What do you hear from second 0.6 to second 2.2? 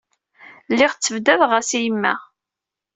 Lliɣ ttabdadeɣ-as i yemma.